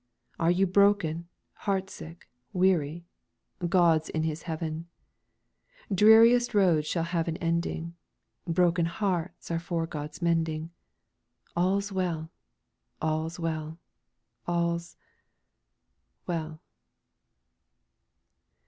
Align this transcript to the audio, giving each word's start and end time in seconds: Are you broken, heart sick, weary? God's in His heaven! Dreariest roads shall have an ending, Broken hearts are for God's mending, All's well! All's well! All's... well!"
Are 0.39 0.49
you 0.49 0.65
broken, 0.65 1.27
heart 1.53 1.91
sick, 1.91 2.27
weary? 2.53 3.05
God's 3.69 4.09
in 4.09 4.23
His 4.23 4.41
heaven! 4.49 4.87
Dreariest 5.93 6.55
roads 6.55 6.87
shall 6.87 7.03
have 7.03 7.27
an 7.27 7.37
ending, 7.37 7.93
Broken 8.47 8.87
hearts 8.87 9.51
are 9.51 9.59
for 9.59 9.85
God's 9.85 10.19
mending, 10.19 10.71
All's 11.55 11.91
well! 11.91 12.31
All's 12.99 13.39
well! 13.39 13.77
All's... 14.47 14.97
well!" 16.25 16.59